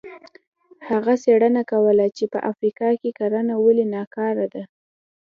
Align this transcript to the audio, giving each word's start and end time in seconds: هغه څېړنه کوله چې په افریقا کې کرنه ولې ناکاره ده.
هغه 0.89 1.13
څېړنه 1.23 1.61
کوله 1.71 2.05
چې 2.17 2.25
په 2.33 2.39
افریقا 2.51 2.89
کې 3.01 3.09
کرنه 3.19 3.53
ولې 3.63 3.85
ناکاره 3.95 4.47
ده. 4.53 4.63